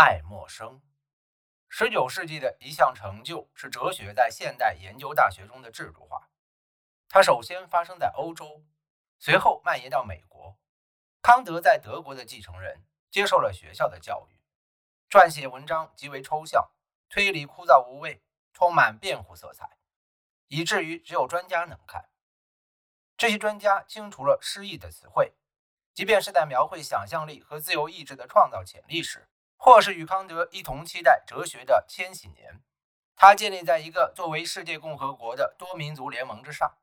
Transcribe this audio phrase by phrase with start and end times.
[0.00, 0.80] 爱默生，
[1.68, 6.30] 十九世纪的一项成就是哲学在现代研究大学中的制度化。
[7.08, 8.64] 它首先发生在欧洲，
[9.18, 10.56] 随后蔓延到美国。
[11.20, 14.40] 康德在德国的继承人接受了学校的教育，
[15.10, 16.70] 撰写文章极为抽象，
[17.08, 18.22] 推理枯燥无味，
[18.52, 19.78] 充满辩护色彩，
[20.46, 22.08] 以至于只有专家能看。
[23.16, 25.34] 这些专家清除了诗意的词汇，
[25.92, 29.27] 即便是在描绘想象力和自由意志的创造潜力时。
[29.60, 32.62] 或是与康德一同期待哲学的千禧年，
[33.16, 36.78] 它建立在一个作为世界共和国的多民族联盟之上，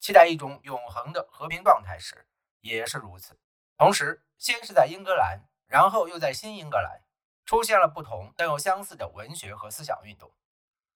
[0.00, 2.26] 期待一种永恒的和平状态时
[2.62, 3.38] 也是如此。
[3.76, 7.02] 同时，先是在英格兰，然后又在新英格兰，
[7.44, 10.32] 出现了不同但又相似的文学和思想运动。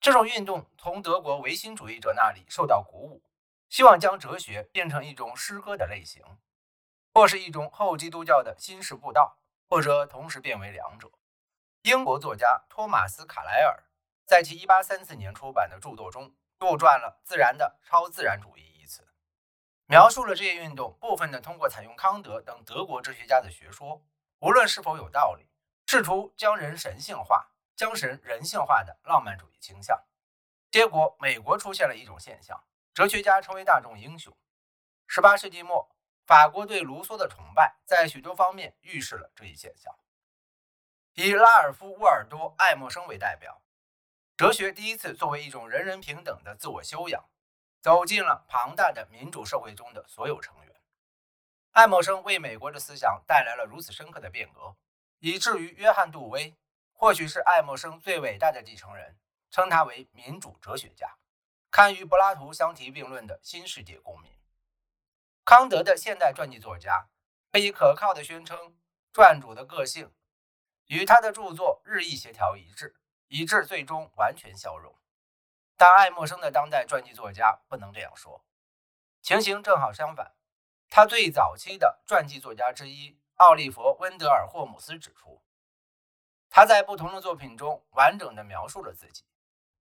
[0.01, 3.23] 这种运动从德国唯心主义者那里受到鼓舞，
[3.69, 6.25] 希望将哲学变成一种诗歌的类型，
[7.13, 9.37] 或是一种后基督教的新式布道。
[9.71, 11.09] 或者同时变为两者。
[11.83, 13.85] 英国作家托马斯·卡莱尔
[14.27, 19.07] 在其1834年出版的著作中杜撰了“自然的超自然主义”一词，
[19.87, 24.05] 描述了这些运动部分的通过采用康德等德国哲学家的学说，
[24.41, 25.49] 无论是否有道理，
[25.87, 29.97] 试图将人神性化、将神人性化的浪漫主义倾向。
[30.73, 32.61] 结果，美国出现了一种现象：
[32.93, 34.37] 哲学家成为大众英雄。
[35.07, 35.95] 18世纪末。
[36.27, 39.95] 法国对卢梭的崇拜，在许多方面预示了这一现象。
[41.15, 43.63] 以拉尔夫·沃尔多·爱默生为代表，
[44.37, 47.29] 哲学第一次作为一种人人平等的自我修养，
[47.81, 50.81] 走进了庞大的民主社会中的所有成员。
[51.73, 54.77] 爱默生为美国的思想带来了如此深刻的变革，
[55.19, 56.57] 以至于约翰·杜威，
[56.93, 59.19] 或许是爱默生最伟大的继承人，
[59.51, 61.17] 称他为民主哲学家，
[61.71, 64.40] 堪与柏拉图相提并论的新世界公民。
[65.51, 67.09] 康德的现代传记作家
[67.51, 68.77] 可以可靠地宣称，
[69.13, 70.15] 传主的个性
[70.87, 72.95] 与他的著作日益协调一致，
[73.27, 74.97] 以致最终完全消融。
[75.77, 78.45] 但爱默生的当代传记作家不能这样说，
[79.23, 80.37] 情形正好相反。
[80.89, 85.43] 他最早期的传记作家之一奥利弗·温德尔·霍姆斯指出，
[86.49, 89.25] 他在不同的作品中完整地描述了自己，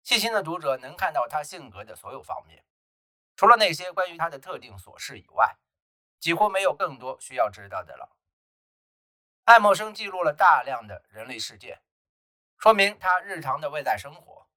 [0.02, 2.64] 细心的读者能看到他性格的所有方面。
[3.36, 5.56] 除了那些关于他的特定琐事以外，
[6.18, 8.16] 几乎没有更多需要知道的了。
[9.44, 11.82] 爱默生记录了大量的人类事件，
[12.58, 14.48] 说明他日常的外在生活，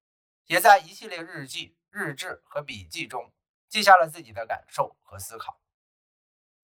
[0.46, 3.32] 也在一系列日记、日志和笔记中
[3.68, 5.60] 记下了自己的感受和思考。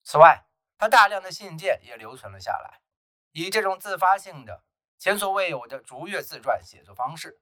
[0.04, 0.44] 此外，
[0.78, 2.82] 他大量的信件也留存了下来，
[3.32, 4.62] 以这种自发性的、
[4.98, 7.40] 前所未有的逐月自传写作方式，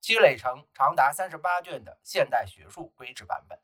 [0.00, 3.60] 积累成长达三十八卷的现代学术规制版本。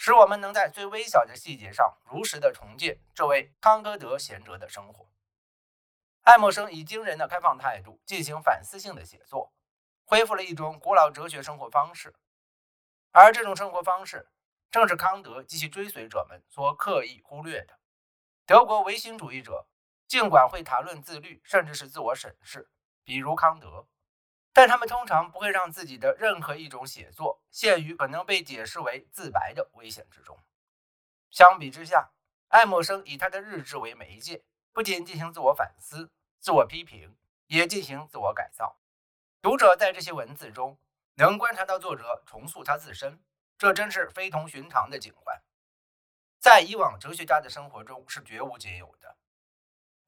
[0.00, 5.10] 使我们能在最微小的细节上如实的重建这位康戈德贤哲的生活。
[6.22, 9.52] 爱默生以惊人的开放态度进行反思性的写作，
[10.04, 12.14] 恢复了一种古老哲学生活方式，
[13.10, 14.28] 而这种生活方式
[14.70, 17.80] 正是康德及其追随者们所刻意忽略的。
[18.46, 19.66] 德国唯心主义者
[20.06, 22.70] 尽管会谈论自律，甚至是自我审视，
[23.02, 23.88] 比如康德。
[24.58, 30.36] 但他们通常不会让自己的任何一种写作陷于可能被解释为自白的危险之中。
[31.30, 32.10] 相比之下，
[32.48, 34.42] 爱默生以他的日志为媒介，
[34.72, 36.10] 不仅进行自我反思、
[36.40, 38.80] 自我批评，也进行自我改造。
[39.40, 40.76] 读者在这些文字中
[41.14, 43.22] 能观察到作者重塑他自身，
[43.56, 45.40] 这真是非同寻常的景观，
[46.40, 49.17] 在以往哲学家的生活中是绝无仅有的。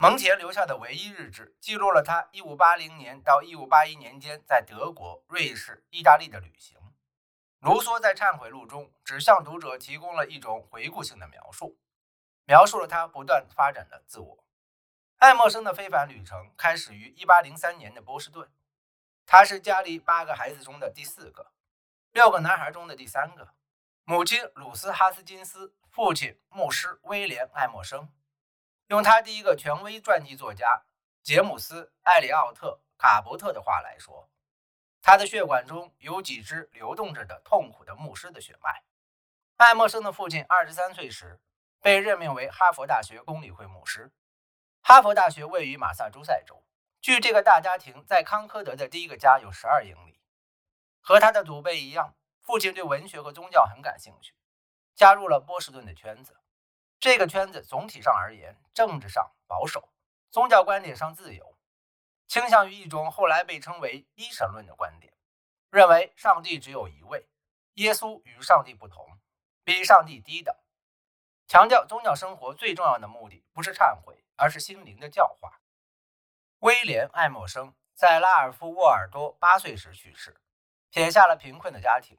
[0.02, 6.78] 蒙恬留下的唯一日志，记录了他1580年到1581年间在德国、瑞士、意大利的旅行。
[7.58, 11.78] 卢梭在《忏悔录》中只向读者提供了一种回顾性的描述，
[12.46, 14.42] 描述了他不断发展的自我。
[15.18, 18.50] 爱默生的非凡旅程开始于1803年的波士顿，
[19.26, 21.52] 他是家里八个孩子中的第四个，
[22.12, 23.52] 六个男孩中的第三个。
[24.04, 28.10] 母亲鲁斯·哈斯金斯，父亲牧师威廉·爱默生。
[28.90, 30.82] 用他第一个权威传记作家
[31.22, 34.28] 杰姆斯·艾里奥特·卡伯特的话来说，
[35.00, 38.82] 他的血管中有几支流动着的痛苦的牧师的血脉。
[39.58, 41.40] 爱默生的父亲二十三岁时
[41.80, 44.10] 被任命为哈佛大学公理会牧师。
[44.82, 46.64] 哈佛大学位于马萨诸塞州，
[47.00, 50.20] 距这个大家庭在康科德的第一个家有十二英里。
[51.00, 54.34] 和他的祖辈一样，父亲对文学和宗教很感兴趣，
[54.96, 56.36] 加入了波士顿的圈子。
[57.00, 59.88] 这个圈子总体上而言，政治上保守，
[60.30, 61.56] 宗教观点上自由，
[62.28, 65.14] 倾向于一种后来被称为一神论的观点，
[65.70, 67.30] 认为上帝只有一位，
[67.76, 69.18] 耶稣与上帝不同，
[69.64, 70.54] 比上帝低等，
[71.48, 75.62] 强调宗教生活最重要的目的不是忏悔，而是心灵的教化。
[76.58, 80.38] 威廉·爱默生在拉尔夫·沃尔多八岁时去世，
[80.90, 82.18] 撇下了贫困的家庭。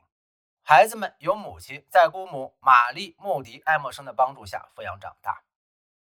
[0.63, 5.43] 孩子们由母亲在姑母玛丽·穆迪·艾默生的帮助下抚养长大。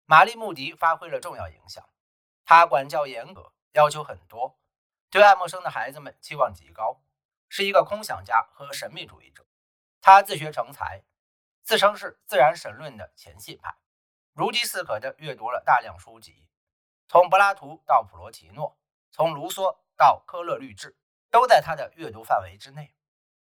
[0.04, 1.88] 玛丽·穆迪发挥了重要影响，
[2.44, 4.60] 她管教严格，要求很多，
[5.10, 7.02] 对爱默生的孩子们期望极高，
[7.48, 9.46] 是一个空想家和神秘主义者。
[10.00, 11.02] 他自学成才，
[11.62, 13.74] 自称是自然神论的前信派，
[14.32, 16.46] 如饥似渴地阅读了大量书籍，
[17.08, 18.78] 从柏拉图到普罗提诺，
[19.10, 20.96] 从卢梭到科勒律治，
[21.30, 22.94] 都在他的阅读范围之内。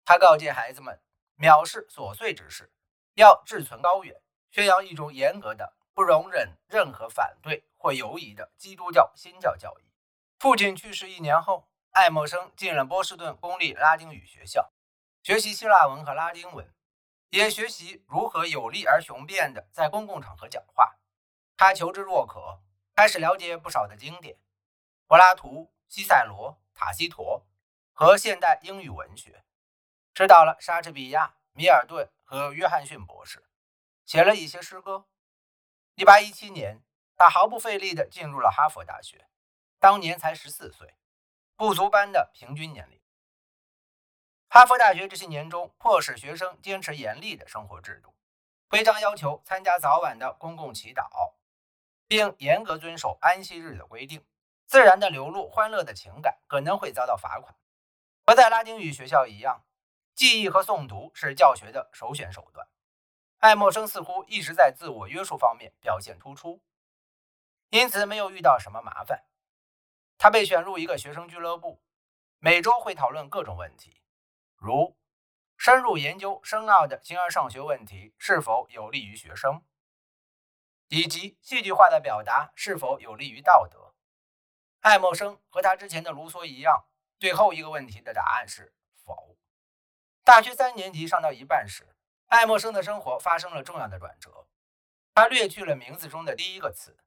[0.07, 1.01] 他告诫孩子们，
[1.37, 2.71] 藐视琐碎之事，
[3.15, 4.15] 要志存高远，
[4.49, 5.75] 宣扬一种严格的。
[5.93, 9.91] 不容忍任何反对或犹疑的基督教新教教义。
[10.39, 14.71] 父亲去世一年后，爱默生进了波士顿公立拉丁语学校，
[15.23, 16.73] 学习希腊文和拉丁文，
[17.31, 20.95] 也学习如何有力而雄辩地在公共场合讲话。
[21.57, 22.61] 他求知若渴，
[22.95, 24.37] 开始了解不少的经典，
[25.05, 27.43] 柏拉图、西塞罗、塔西佗
[27.91, 29.43] 和现代英语文学，
[30.17, 33.45] 知道了莎士比亚、米尔顿和约翰逊博士，
[34.03, 35.05] 写了一些诗歌。
[35.93, 36.81] 一八一七年，
[37.15, 39.29] 他毫不费力地进入了哈佛大学，
[39.77, 40.95] 当年才十四岁，
[41.55, 42.99] 不足班的平均年龄。
[44.49, 48.15] 哈佛大学这些年中，迫使学生坚持严厉的生活制度，
[48.67, 51.35] 规章要求参加早晚的公共祈祷，
[52.07, 54.25] 并严格遵守安息日的规定。
[54.65, 57.55] 自然的流露，欢乐的情感可能会遭到罚款。
[58.25, 59.63] 和在拉丁语学校一样，
[60.17, 62.67] 记忆和诵读是教学的首选手段。
[63.37, 66.63] 爱默生似乎一直在自我约束方面表现突出，
[67.69, 69.25] 因此没有遇到什么麻烦。
[70.17, 71.83] 他被选入一个学生俱乐部，
[72.39, 74.01] 每周会讨论各种问题，
[74.55, 74.97] 如
[75.55, 79.63] 深入研究深奥的形而上学问题是否有利于学生，
[80.87, 83.93] 以及戏剧化的表达是否有利于道德。
[84.79, 86.87] 爱默生和他之前的卢梭一样，
[87.19, 88.73] 对后一个问题的答案是。
[90.27, 91.87] 大学三年级上到一半时。
[92.25, 94.45] 爱默生的生活发生了重要的转折，
[95.13, 96.97] 他略去了名字中的第一个词，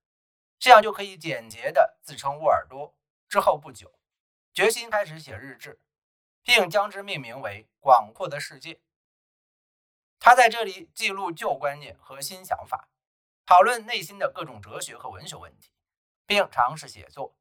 [0.58, 2.96] 这样就可以简洁地自称沃尔多。
[3.28, 3.92] 之后不久，
[4.54, 5.82] 决心开始写日志，
[6.42, 8.72] 并将之命名为《广阔的世界》。
[10.18, 12.88] 他在这里记录旧观念和新想法，
[13.44, 15.70] 讨论内心的各种哲学和文学问题，
[16.24, 17.36] 并尝试写作，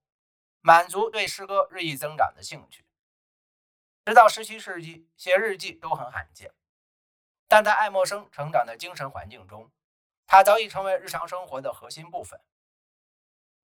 [0.59, 2.85] 满足对诗歌日益增长的兴趣。
[4.09, 6.51] 直到17世纪，写日记都很罕见。
[7.47, 9.71] 但在爱默生成长的精神环境中，
[10.25, 12.41] 他早已成为日常生活的核心部分。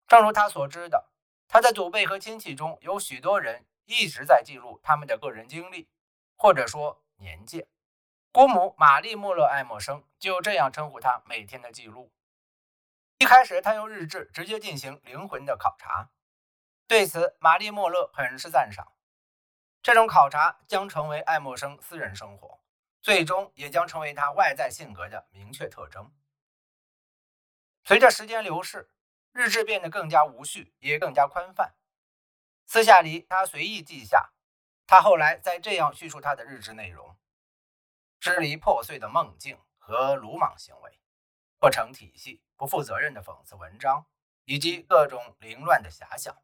[0.09, 1.09] 正如他所知的，
[1.47, 5.89] 他的祖辈和亲戚中有许多人一直在记录他们的个人经历，
[6.35, 7.69] 或者说年鉴。
[8.33, 12.13] 姑母玛丽·穆勒·爱默生就这样称呼他每天的记录。
[13.19, 16.11] 一开始，他用日志直接进行灵魂的考察，
[16.89, 18.94] 对此，玛丽·穆勒很是赞赏。
[19.85, 22.59] 这种考察将成为爱默生私人生活。
[23.03, 26.11] 最终也将成为他外在性格的明确特征。
[27.85, 28.89] 随着时间流逝，
[29.33, 31.75] 日志变得更加无序，也更加宽泛。
[32.65, 34.33] 私下里，他随意记下。
[34.87, 37.15] 他后来在这样叙述他的日志内容：
[38.19, 40.99] 支离破碎的梦境和鲁莽行为，
[41.59, 44.07] 不成体系、不负责任的讽刺文章，
[44.47, 46.35] 以及各种凌乱的遐想。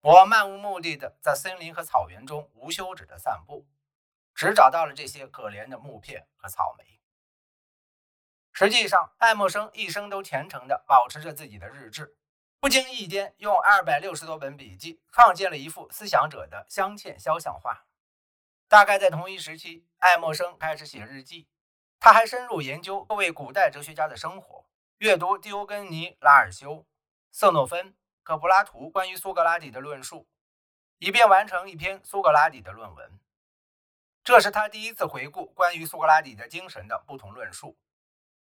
[0.00, 3.66] 我漫无目的的在森林和草原中无休止的散步。
[4.34, 7.00] 只找到了这些可怜的木片和草莓。
[8.52, 12.16] 实际上，爱默生一生都虔诚地保持着自己的日志，
[12.60, 17.88] 不经意间用二百六十多本笔记创建了一幅思想者的镶嵌肖像画。
[18.68, 21.48] 大概在同一时期，爱默生开始写日记。
[21.98, 24.66] 他还深入研究各位古代哲学家的生活，
[24.98, 26.86] 阅读狄欧根尼、拉尔修、
[27.32, 27.96] 色诺芬
[28.28, 30.28] 和柏拉图关于苏格拉底的论述，
[30.98, 33.18] 以便完成一篇苏格拉底的论文。
[34.22, 37.78] 这是他第一次回顾关于苏格拉底的精神的不同论述，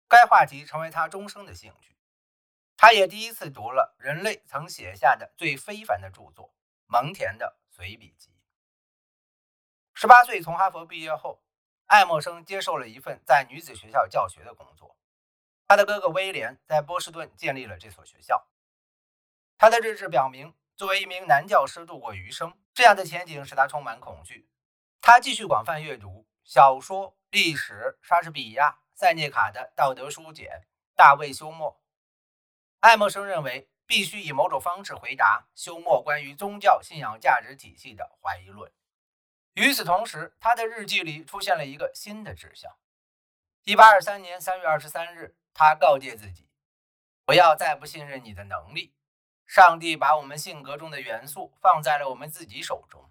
[0.08, 1.96] 该话题成为他终生的兴趣。
[2.76, 6.56] 他也第一次读了人类曾写下的最非凡的著作——
[6.90, 8.32] 蒙田的随笔集。
[9.94, 11.44] 十八岁从哈佛毕业后，
[11.86, 14.98] 爱默生接受了一份在女子学校教学的工作。
[15.68, 18.48] 他的哥哥威廉在波士顿建立了这所学校。
[19.60, 24.48] 他的日志表明，作为一名男教师度过余生，这样的前景使他充满恐惧。
[25.02, 31.82] 他继续广泛阅读小说、历史、莎士比亚、塞涅卡的道德书简、大卫休谟。
[32.82, 38.72] 爱默生认为必须以某种方式回答休谟关于宗教信仰价值体系的怀疑论。
[39.54, 42.78] 与此同时，他的日记里出现了一个新的志向。
[43.66, 46.48] 1823年3月23日，他告诫自己
[47.26, 48.94] ：“不要再不信任你的能力，
[49.48, 53.10] 上帝把我们性格中的元素放在了我们自己手中，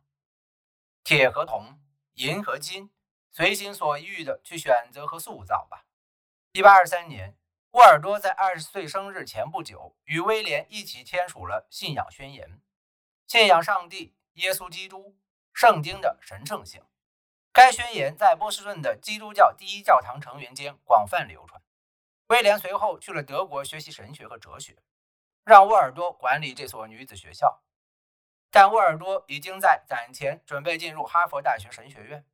[1.03, 1.81] 铁和铜，
[2.13, 2.91] 银和金，
[3.33, 5.87] 随心所欲的去选择和塑造吧。
[6.53, 7.39] 一八二三年，
[7.71, 12.61] 沃尔多在二十岁生日前不久，与威廉一起签署了信仰宣言，
[13.27, 15.17] 信仰上帝、耶稣基督、
[15.55, 16.83] 圣经的神圣性。
[17.51, 21.63] 该宣言在波士顿的基督教第一教堂成员间广泛流传。
[22.27, 24.77] 威廉随后去了德国学习神学和哲学，
[25.47, 27.63] 让沃尔多管理这所女子学校。
[28.51, 32.27] 但沃尔多已经在攒钱，准备进入哈佛大学神学院。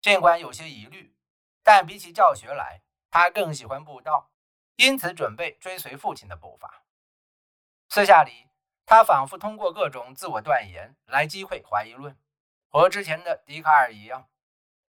[0.00, 1.14] 尽管有些疑虑，
[1.62, 4.30] 但比起教学来，他更喜欢布道，
[4.76, 6.84] 因此准备追随父亲的步伐。
[7.90, 8.48] 私下里，
[8.86, 12.18] 他仿佛通过各种自我断言来击溃怀疑论，
[12.70, 14.30] 和之前的笛卡尔一样，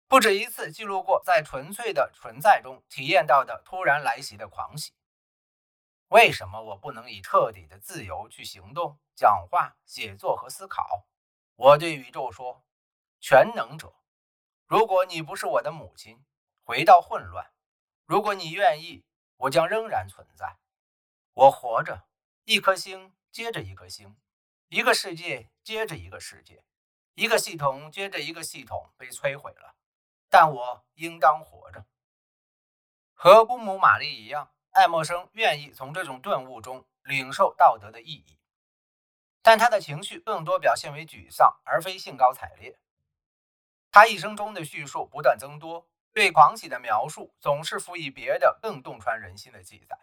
[0.07, 4.96] 不止一次记录过在纯粹的存在中体验到的突然来袭的狂喜。
[6.09, 11.05] 为什么我不能以彻底的自由去行动、讲话、写作和思考？
[11.55, 12.63] 我对宇宙说
[13.19, 13.93] ：“全能者，
[14.67, 16.23] 如果你不是我的母亲，
[16.63, 17.51] 回到混乱。”
[18.05, 20.59] 如果你愿意，我将仍然存在。
[21.33, 22.07] 我活着，
[22.45, 24.17] 一颗星接着一颗星，
[24.69, 26.63] 一个世界接着一个世界，
[27.15, 29.75] 一个系统接着一个系统被摧毁了。
[30.29, 31.85] 但我应当活着。
[33.13, 38.37] 和姑母玛丽一样，爱默生愿意从这种顿悟中领受道德的意义，
[39.41, 42.77] 但他的情绪更多表现为沮丧，而非兴高采烈。
[43.89, 45.89] 他一生中的叙述不断增多。
[46.13, 49.99] 对狂喜的描述总是辅以别的更洞穿人心的记载。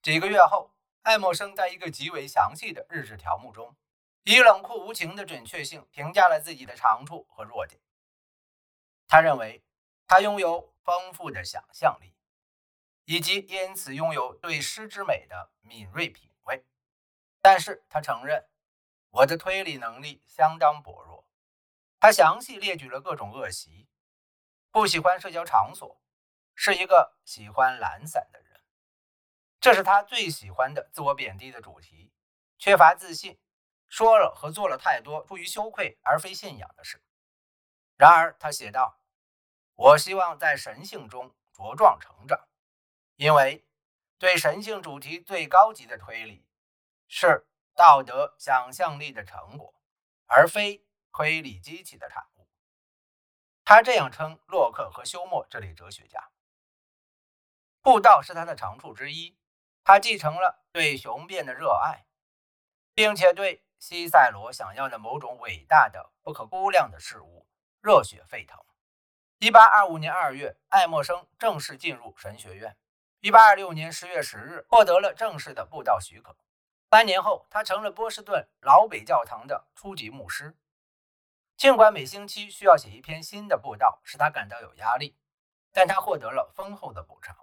[0.00, 0.72] 几个月后，
[1.02, 3.76] 爱默生在一个极为详细的日志条目中，
[4.22, 7.80] 以冷酷无情的准确性评价了自己的长处和弱点。
[9.08, 9.64] 他认为
[10.06, 12.14] 他拥有丰富的想象力，
[13.12, 16.64] 以及因此拥有对诗之美的敏锐品味，
[17.42, 18.48] 但是他承认
[19.10, 21.28] 我的推理能力相当薄弱。
[22.00, 23.86] 他详细列举了各种恶习。
[24.70, 26.00] 不喜欢社交场所，
[26.54, 28.62] 是一个喜欢懒散的人。
[29.60, 32.14] 这是他最喜欢的自我贬低的主题。
[32.56, 33.38] 缺乏自信，
[33.88, 37.04] 说了和做了太多出于羞愧而非信仰的事。
[37.98, 39.02] 然而，他写道
[39.76, 42.48] ：“我希望在神性中茁壮成长，
[43.22, 43.64] 因为
[44.18, 46.44] 对神性主题最高级的推理
[47.06, 49.72] 是道德想象力的成果，
[50.26, 52.48] 而非推理机器的产物。”
[53.64, 56.32] 他这样称洛克和休谟这类哲学家。
[57.80, 59.38] 布道是他的长处之一。
[59.84, 62.04] 他继承了对雄辩的热爱，
[62.92, 67.46] 并且对西塞罗想要的某种伟大的、不可估量的事物
[67.80, 68.58] 热血沸腾。
[69.38, 72.76] 1825年2月，爱默生正式进入神学院。
[73.22, 76.36] 1826年10月10日，获得了正式的布道许可。
[76.90, 80.56] 三年后，他成了波士顿老北教堂的初级牧师。
[81.56, 85.16] 尽管每星期需要写一篇新的布道，使他感到有压力，
[85.72, 87.36] 但他获得了丰厚的补偿。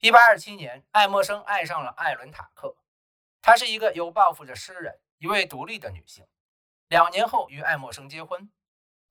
[0.00, 2.76] 1827年，爱默生爱上了艾伦塔克，
[3.40, 6.26] 她是一个有抱负的诗人，一位独立的女性。
[6.88, 8.52] 两年后与爱默生结婚，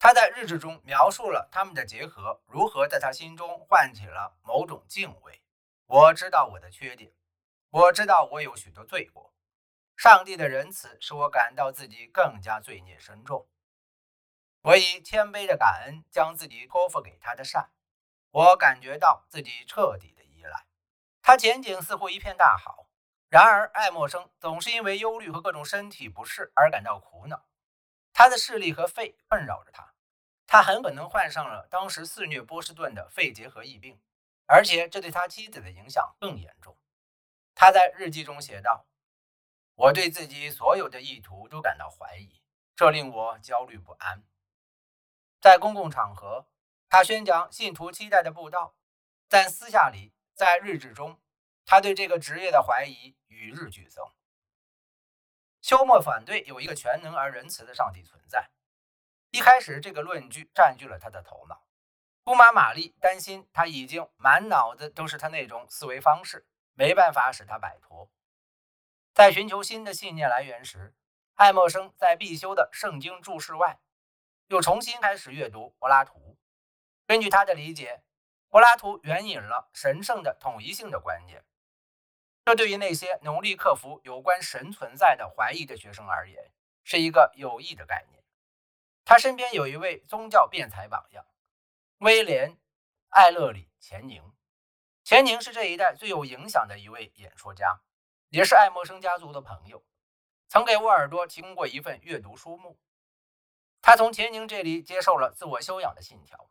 [0.01, 5.43] 他在日志中描述了他们的结合如何在他心中唤起了某种敬畏。
[5.87, 7.11] 我知道我的缺点，
[7.69, 9.33] 我知道我有许多罪过，
[9.97, 13.49] 上帝的仁慈使我感到自己更加罪孽深重。
[14.61, 17.69] 我以谦卑的感恩将自己托付给他的善，
[18.31, 20.65] 我感觉到自己彻底的依赖
[21.21, 21.35] 他。
[21.35, 22.87] 前景似乎一片大好，
[23.27, 27.48] 然而爱默生总是因为忧虑和各种身体不适而感到苦恼。
[28.19, 29.93] 他的视力和肺困扰着他，
[30.45, 33.97] 他很可能患上了当时肆虐波士顿的肺结核疫病，
[34.45, 36.75] 而且这对他妻子的影响更严重。
[37.55, 38.85] 他在日记中写道
[39.73, 42.41] ：“我对自己所有的意图都感到怀疑，
[42.75, 44.21] 这令我焦虑不安。”
[45.39, 46.49] 在公共场合，
[46.89, 48.75] 他宣讲信徒期待的布道；
[49.29, 51.21] 但私下里，在日志中，
[51.63, 54.03] 他对这个职业的怀疑与日俱增。
[55.69, 58.49] 休谟反对有一个全能而仁慈的上帝存在。
[59.29, 61.63] 一开始，这个论据占据了他的头脑。
[62.23, 68.09] 姑妈玛丽担心他已经满脑子都是他那种思维方式，没办法使他摆脱。
[69.13, 70.95] 在寻求新的信念来源时，
[71.35, 73.79] 爱默生在必修的圣经注释外。
[74.47, 76.39] 又重新开始阅读柏拉图。
[77.05, 78.01] 根据他的理解，
[78.47, 81.45] 柏拉图援引了神圣的统一性的观念。
[82.49, 86.51] 这对于那些努力克服有关神存在的怀疑的学生而言，
[86.83, 88.23] 是一个有益的概念。
[89.05, 91.23] 他身边有一位宗教辩才榜样——
[91.99, 92.53] 威廉·
[93.09, 94.33] 艾勒里·钱宁。
[95.03, 97.81] 钱宁是这一代最有影响的一位演说家。
[98.29, 99.85] 也是爱默生家族的朋友，
[100.47, 102.79] 曾给沃尔多提供过一份阅读书目。
[103.79, 106.49] 他从钱宁这里接受了自我修养的信条。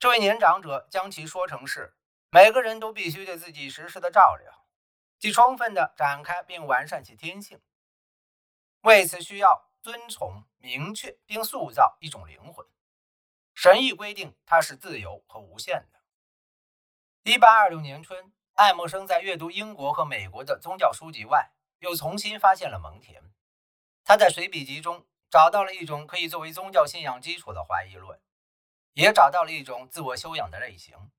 [0.00, 1.94] 这位年长者将其说成是
[2.30, 4.65] 每个人都必须对自己实施的照料，
[5.18, 7.60] 即充分的展开并完善其天性。
[8.82, 12.66] 为此，需要遵从、明确并塑造一种灵魂。
[13.54, 16.02] 神意规定它是自由和无限的。
[17.22, 23.32] 一八二六年春，爱默生在阅读英国和美国的宗教书籍外，又重新发现了蒙恬。
[24.04, 28.20] 他在随笔集中找到了一种可以作为宗教信仰基础的怀疑论，
[28.92, 31.10] 也找到了一种自我修养的类型，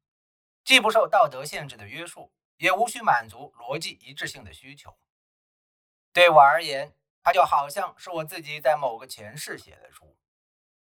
[0.63, 4.97] 既不受道德限制的约束，也无需满足逻辑一致性的需求。
[6.13, 10.17] 对我而言，它就好像是我自己在某个前世写的书，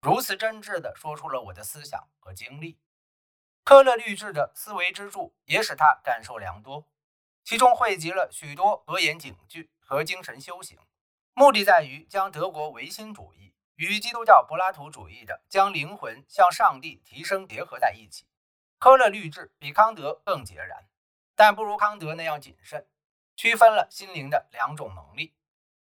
[0.02, 2.80] 如此真挚地说出了我的思想和经历。
[3.64, 6.88] 科勒律治的思维支柱也使他感受良多，
[7.44, 10.80] 其中汇集了许多格言警句和精神修行，
[11.34, 18.26] 目的在于将德国唯心主义与基督教柏拉图主义的将灵魂向上帝提升结合在一起。
[18.80, 20.90] 科勒律治比康德更截然，
[21.44, 22.88] 但不如康德那样谨慎，
[23.36, 25.34] 区分了心灵的两种能力。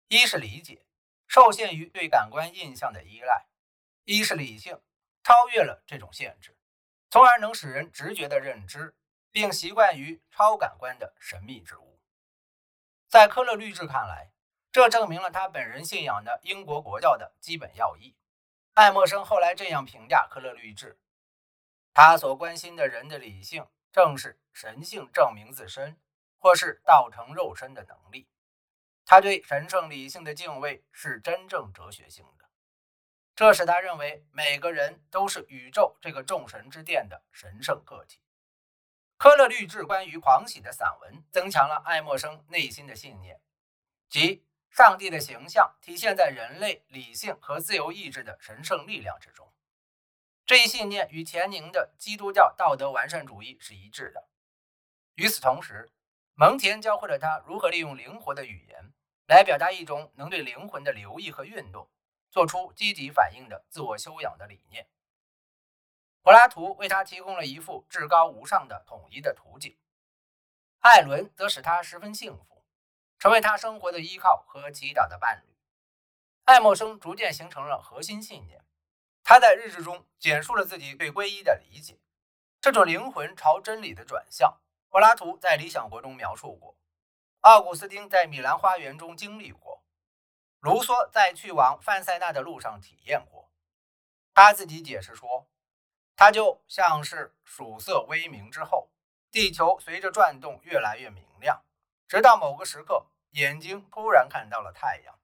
[0.07, 0.85] 一是理解，
[1.25, 3.47] 受限于对感官印象的依赖；
[4.03, 4.79] 一是理性，
[5.23, 6.55] 超越了这种限制，
[7.09, 8.95] 从而能使人直觉地认知
[9.31, 11.99] 并习惯于超感官的神秘之物。
[13.07, 14.31] 在科勒律治看来，
[14.71, 18.15] 这证明了他本人信仰的英国国教的基本要义。
[18.75, 20.99] 爱默生后来这样评价科勒律治：
[21.91, 25.97] 他所关心的人的理性，正是神性证明自身，
[26.37, 28.27] 或是道成肉身的能力。
[29.05, 32.43] 他对神圣理性的敬畏是真正哲学性的，
[33.37, 38.19] 这使他认为每个人都是宇宙这个众神之殿的神圣个体。
[39.15, 43.39] 科勒律治关于狂喜的散文，增强了爱默生内心的信念，
[44.09, 49.53] 即上帝的形象体现在人类理性和自由意志的神圣力量之中。
[50.45, 54.27] 这一信念与钱宁的基督教道德完善主义是一致的。
[55.19, 55.91] 与此同时，
[56.33, 58.93] 蒙恬教会了他如何利用灵活的语言。
[59.27, 61.87] 来表达一种能对灵魂的留意和运动
[62.31, 64.89] 做出积极反应的自我修养的理念。
[66.23, 69.77] 柏拉图为他提供了一幅至高无上的统一的图景，
[70.79, 72.65] 艾伦则使他十分幸福，
[73.19, 75.55] 成为他生活的依靠和祈祷的伴侣。
[76.45, 78.65] 爱默生逐渐形成了核心信念。
[79.21, 81.99] 他在日志中简述了自己对皈依的理解，
[82.59, 86.75] 这种灵魂朝真理的转向，柏拉图在《理想国》中描述过。
[87.41, 89.83] 奥古斯丁在米兰花园中经历过，
[90.59, 93.51] 卢梭在去往范塞纳的路上体验过。
[94.33, 95.47] 他自己解释说，
[96.15, 98.89] 他就像是曙色微明之后，
[99.31, 101.63] 地球随着转动越来越明亮，
[102.07, 105.19] 直到某个时刻，眼睛突然看到了太阳。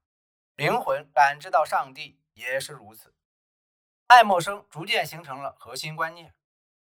[0.56, 3.14] 灵魂感知到上帝也是如此。
[4.08, 6.36] 爱默生逐渐形成了核心观念。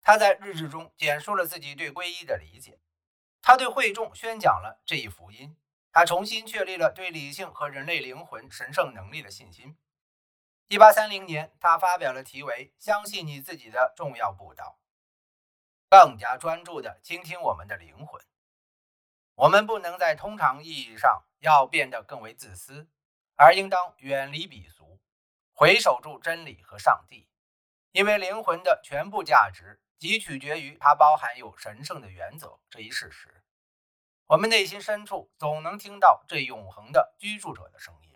[0.05, 2.79] 他在日志中简述了自己对皈依的理解。
[3.41, 5.57] 他对会众宣讲了这一福音，
[5.91, 9.79] 他重新确立了对理性和人类灵魂神圣能力的信心。
[10.67, 14.79] 一八三零年，他发表了题为《相信你自己》的重要布道，
[15.89, 18.21] 更加专注地倾听我们的灵魂。
[19.33, 22.87] 我们不能在通常意义上要变得更为自私，
[23.35, 24.99] 而应当远离鄙俗，
[25.51, 27.27] 回守住真理和上帝，
[27.91, 29.81] 因为灵魂的全部价值。
[29.97, 33.43] 即取决于它包含有神圣的原则这一事实。
[34.27, 38.11] 我们内心深处总能听到这永恒的居住者的声音。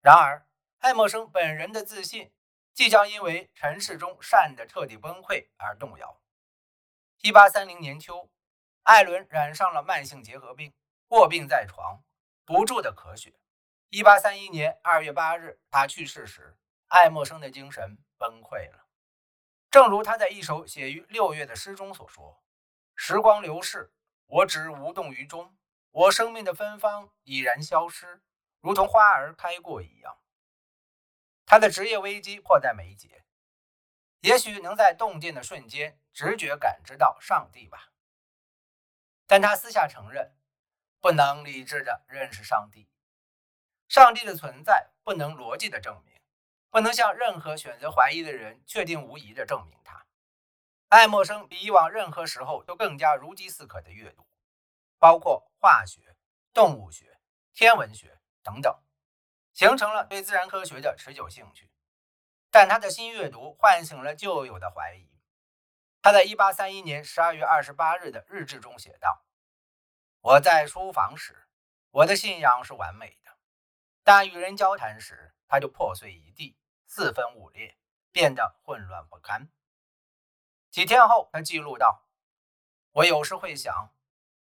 [0.00, 0.46] 然而，
[0.78, 2.32] 爱默生本人的自信
[2.72, 6.20] 即将因为尘世中善的彻底崩溃而动摇。
[7.22, 8.30] 1830年秋，
[8.82, 10.74] 艾伦染上了慢性结核病，
[11.08, 12.04] 卧病在床，
[12.44, 13.34] 不住的咳血。
[13.90, 16.56] 1831年2月8日，他去世时，
[16.88, 18.85] 爱默生的精神崩溃了。
[19.70, 22.42] 正如他在一首写于六月的诗中所说
[22.96, 23.92] ：“时光流逝，
[24.26, 25.56] 我只无动于衷，
[25.90, 28.22] 我生命的芬芳已然消失，
[28.60, 30.18] 如同花儿开过一样。”
[31.44, 33.24] 他的职业危机迫在眉睫，
[34.20, 37.92] 也许能在动静的瞬间直觉感知到上帝吧。
[39.26, 40.36] 但他私下承认，
[41.00, 42.88] 不能理智的认识上帝，
[43.88, 46.15] 上帝的存在不能逻辑的证明。
[46.76, 50.04] 不能向任何选择怀疑的人确定无疑地证明它。
[50.88, 54.26] 爱默生比以往任何时候都更加如饥似渴的阅读，
[54.98, 56.14] 包括化学、
[56.52, 57.18] 动物学、
[57.54, 58.78] 天文学等等，
[59.54, 61.70] 形成了对自然科学的持久兴趣。
[62.50, 65.08] 但他的新阅读唤醒了旧有的怀疑。
[66.02, 69.24] 他在1831年12月28日的日志中写道
[70.20, 71.48] ：“我在书房时，
[71.90, 73.38] 我的信仰是完美的，
[74.04, 76.54] 但与人交谈时，它就破碎一地，
[76.96, 77.76] 四分五裂，
[78.10, 79.50] 变得混乱不堪。
[80.70, 82.08] 几天后，他记录道
[82.92, 83.94] ：“我有时会想，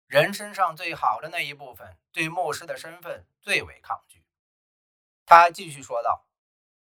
[0.05, 4.25] 人身上最好的那一部分，对牧师的身份最为抗拒。”
[5.25, 6.27] 他继续说道：“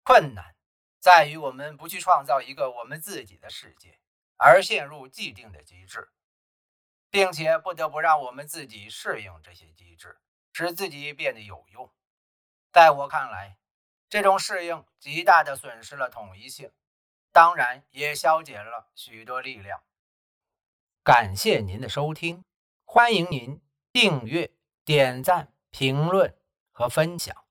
[0.04, 0.56] 困难
[1.00, 3.98] 在于我们不去创造一个我们自己的世界，
[4.36, 6.12] 而陷入既定的机制，
[7.08, 10.20] 并且不得不让我们自己适应这些机制，
[10.52, 11.90] 使自己变得有用。
[12.70, 13.56] 在我看来，
[14.08, 16.70] 这种适应极大的损失了统一性。”
[17.32, 19.82] 当然，也消解了许多力量。
[21.02, 22.44] 感谢您的收听，
[22.84, 24.50] 欢迎您订阅、
[24.84, 26.34] 点赞、评论
[26.72, 27.45] 和分享。